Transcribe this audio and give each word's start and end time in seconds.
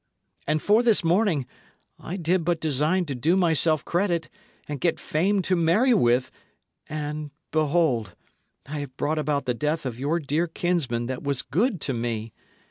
And 0.47 0.63
for 0.63 0.81
this 0.81 1.03
morning, 1.03 1.45
I 1.99 2.17
did 2.17 2.43
but 2.43 2.59
design 2.59 3.05
to 3.05 3.13
do 3.13 3.35
myself 3.35 3.85
credit, 3.85 4.29
and 4.67 4.81
get 4.81 4.99
fame 4.99 5.43
to 5.43 5.55
marry 5.55 5.93
with, 5.93 6.31
and, 6.89 7.29
behold! 7.51 8.15
I 8.65 8.79
have 8.79 8.97
brought 8.97 9.19
about 9.19 9.45
the 9.45 9.53
death 9.53 9.85
of 9.85 9.99
your 9.99 10.19
dear 10.19 10.47
kinsman 10.47 11.05
that 11.05 11.21
was 11.21 11.43
good 11.43 11.79
to 11.81 11.93
me. 11.93 12.33